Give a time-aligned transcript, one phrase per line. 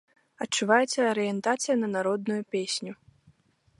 [0.45, 2.91] Адчуваецца арыентацыя на народную песню.